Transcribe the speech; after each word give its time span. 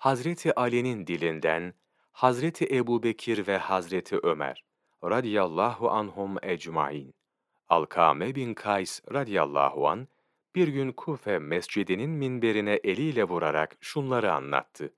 Hazreti 0.00 0.54
Ali'nin 0.54 1.06
dilinden 1.06 1.74
Hazreti 2.12 2.76
Ebubekir 2.76 3.46
ve 3.46 3.58
Hazreti 3.58 4.18
Ömer 4.22 4.64
radıyallahu 5.04 5.90
anhum 5.90 6.36
ecmaîn. 6.42 7.14
Alkame 7.68 8.34
bin 8.34 8.54
Kays 8.54 9.00
radıyallahu 9.12 9.88
an 9.88 10.08
bir 10.54 10.68
gün 10.68 10.92
Kufe 10.92 11.38
mescidinin 11.38 12.10
minberine 12.10 12.80
eliyle 12.84 13.24
vurarak 13.24 13.76
şunları 13.80 14.32
anlattı. 14.32 14.94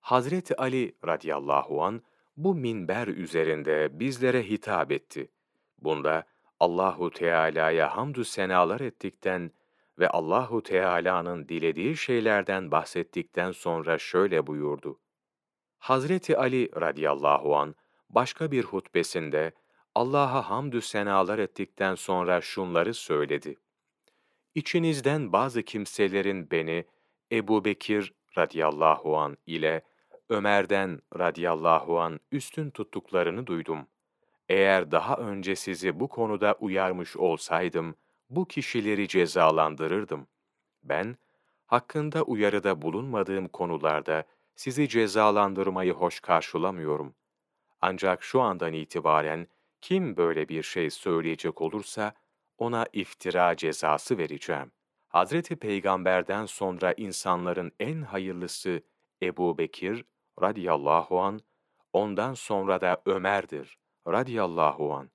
Hazreti 0.00 0.56
Ali 0.56 0.96
radıyallahu 1.06 1.82
an 1.82 2.02
bu 2.36 2.54
minber 2.54 3.08
üzerinde 3.08 4.00
bizlere 4.00 4.42
hitap 4.42 4.92
etti. 4.92 5.30
Bunda 5.78 6.24
Allahu 6.60 7.10
Teala'ya 7.10 7.96
hamdü 7.96 8.24
senalar 8.24 8.80
ettikten 8.80 9.50
ve 9.98 10.08
Allahu 10.08 10.62
Teala'nın 10.62 11.48
dilediği 11.48 11.96
şeylerden 11.96 12.70
bahsettikten 12.70 13.52
sonra 13.52 13.98
şöyle 13.98 14.46
buyurdu. 14.46 15.00
Hazreti 15.78 16.36
Ali 16.36 16.70
radıyallahu 16.80 17.56
an 17.56 17.74
başka 18.10 18.50
bir 18.50 18.64
hutbesinde 18.64 19.52
Allah'a 19.94 20.50
hamdü 20.50 20.80
senalar 20.80 21.38
ettikten 21.38 21.94
sonra 21.94 22.40
şunları 22.40 22.94
söyledi. 22.94 23.56
İçinizden 24.54 25.32
bazı 25.32 25.62
kimselerin 25.62 26.50
beni 26.50 26.84
Ebu 27.32 27.64
Bekir 27.64 28.14
radıyallahu 28.38 29.18
an 29.18 29.36
ile 29.46 29.82
Ömer'den 30.28 31.00
radıyallahu 31.18 32.00
an 32.00 32.20
üstün 32.32 32.70
tuttuklarını 32.70 33.46
duydum. 33.46 33.86
Eğer 34.48 34.90
daha 34.90 35.16
önce 35.16 35.56
sizi 35.56 36.00
bu 36.00 36.08
konuda 36.08 36.56
uyarmış 36.60 37.16
olsaydım, 37.16 37.94
bu 38.30 38.48
kişileri 38.48 39.08
cezalandırırdım. 39.08 40.26
Ben, 40.82 41.16
hakkında 41.66 42.22
uyarıda 42.22 42.82
bulunmadığım 42.82 43.48
konularda 43.48 44.24
sizi 44.54 44.88
cezalandırmayı 44.88 45.92
hoş 45.92 46.20
karşılamıyorum. 46.20 47.14
Ancak 47.80 48.22
şu 48.22 48.40
andan 48.40 48.72
itibaren 48.72 49.46
kim 49.80 50.16
böyle 50.16 50.48
bir 50.48 50.62
şey 50.62 50.90
söyleyecek 50.90 51.62
olursa 51.62 52.12
ona 52.58 52.86
iftira 52.92 53.56
cezası 53.56 54.18
vereceğim. 54.18 54.72
Hazreti 55.08 55.56
Peygamber'den 55.56 56.46
sonra 56.46 56.92
insanların 56.92 57.72
en 57.80 58.02
hayırlısı 58.02 58.82
Ebu 59.22 59.58
Bekir 59.58 60.04
radıyallahu 60.42 61.20
an, 61.20 61.40
ondan 61.92 62.34
sonra 62.34 62.80
da 62.80 63.02
Ömer'dir 63.06 63.78
radıyallahu 64.08 64.94
an. 64.94 65.10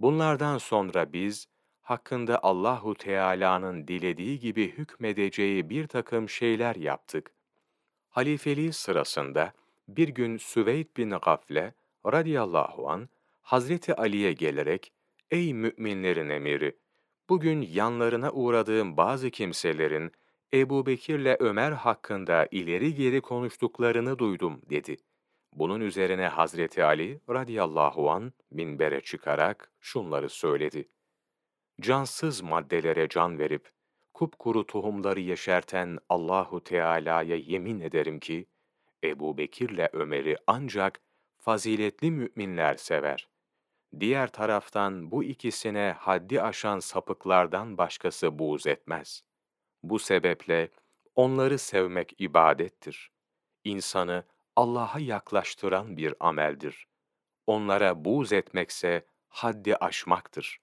Bunlardan 0.00 0.58
sonra 0.58 1.12
biz 1.12 1.48
hakkında 1.90 2.42
Allahu 2.42 2.94
Teala'nın 2.94 3.88
dilediği 3.88 4.38
gibi 4.38 4.70
hükmedeceği 4.70 5.70
bir 5.70 5.86
takım 5.86 6.28
şeyler 6.28 6.76
yaptık. 6.76 7.30
Halifeliği 8.08 8.72
sırasında 8.72 9.52
bir 9.88 10.08
gün 10.08 10.36
Süveyd 10.36 10.86
bin 10.96 11.10
Gafle 11.10 11.74
radıyallahu 12.06 12.90
an 12.90 13.08
Hazreti 13.42 13.94
Ali'ye 13.94 14.32
gelerek 14.32 14.92
Ey 15.30 15.54
müminlerin 15.54 16.28
emiri! 16.28 16.76
Bugün 17.28 17.62
yanlarına 17.62 18.32
uğradığım 18.32 18.96
bazı 18.96 19.30
kimselerin 19.30 20.12
Ebu 20.54 20.86
Bekir'le 20.86 21.36
Ömer 21.40 21.72
hakkında 21.72 22.48
ileri 22.50 22.94
geri 22.94 23.20
konuştuklarını 23.20 24.18
duydum 24.18 24.62
dedi. 24.70 24.96
Bunun 25.52 25.80
üzerine 25.80 26.26
Hazreti 26.26 26.84
Ali 26.84 27.20
radıyallahu 27.30 28.10
an 28.10 28.32
minbere 28.50 29.00
çıkarak 29.00 29.72
şunları 29.80 30.28
söyledi. 30.28 30.88
Cansız 31.80 32.40
maddelere 32.40 33.08
can 33.08 33.38
verip 33.38 33.70
kupkuru 34.14 34.66
tohumları 34.66 35.20
yeşerten 35.20 35.98
Allahu 36.08 36.64
Teala'ya 36.64 37.36
yemin 37.36 37.80
ederim 37.80 38.20
ki 38.20 38.46
Ebu 39.04 39.38
Bekir'le 39.38 39.88
Ömer'i 39.92 40.36
ancak 40.46 41.00
faziletli 41.38 42.10
müminler 42.10 42.76
sever. 42.76 43.28
Diğer 44.00 44.32
taraftan 44.32 45.10
bu 45.10 45.24
ikisine 45.24 45.96
haddi 45.98 46.42
aşan 46.42 46.78
sapıklardan 46.78 47.78
başkası 47.78 48.38
buğz 48.38 48.66
etmez. 48.66 49.22
Bu 49.82 49.98
sebeple 49.98 50.68
onları 51.16 51.58
sevmek 51.58 52.14
ibadettir. 52.18 53.10
İnsanı 53.64 54.24
Allah'a 54.56 54.98
yaklaştıran 54.98 55.96
bir 55.96 56.14
ameldir. 56.20 56.86
Onlara 57.46 58.04
buğz 58.04 58.32
etmekse 58.32 59.06
haddi 59.28 59.76
aşmaktır. 59.76 60.60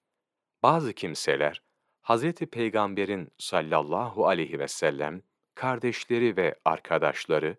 Bazı 0.62 0.92
kimseler, 0.92 1.62
Hz. 2.02 2.32
Peygamber'in 2.32 3.28
sallallahu 3.38 4.26
aleyhi 4.26 4.58
ve 4.58 4.68
sellem, 4.68 5.22
kardeşleri 5.54 6.36
ve 6.36 6.54
arkadaşları, 6.64 7.56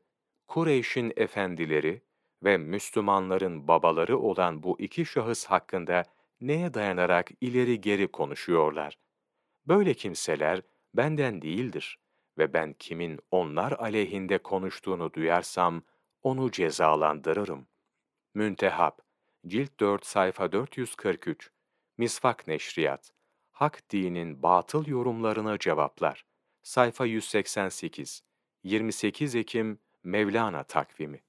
Kureyş'in 0.47 1.13
efendileri 1.15 2.01
ve 2.43 2.57
Müslümanların 2.57 3.67
babaları 3.67 4.19
olan 4.19 4.63
bu 4.63 4.79
iki 4.79 5.05
şahıs 5.05 5.45
hakkında 5.45 6.03
neye 6.41 6.73
dayanarak 6.73 7.31
ileri 7.41 7.81
geri 7.81 8.07
konuşuyorlar? 8.07 8.97
Böyle 9.67 9.93
kimseler 9.93 10.61
benden 10.93 11.41
değildir 11.41 11.99
ve 12.37 12.53
ben 12.53 12.73
kimin 12.73 13.19
onlar 13.31 13.71
aleyhinde 13.71 14.37
konuştuğunu 14.37 15.13
duyarsam 15.13 15.83
onu 16.23 16.51
cezalandırırım. 16.51 17.67
Müntehap, 18.33 19.01
Cilt 19.47 19.79
4 19.79 20.05
sayfa 20.05 20.51
443, 20.51 21.51
Misvak 21.99 22.47
Neşriyat, 22.47 23.13
Hak 23.51 23.91
dinin 23.91 24.43
batıl 24.43 24.85
yorumlarına 24.87 25.59
cevaplar, 25.59 26.25
sayfa 26.63 27.05
188, 27.05 28.23
28 28.63 29.35
Ekim 29.35 29.79
Mevlana 30.03 30.63
takvimi. 30.63 31.23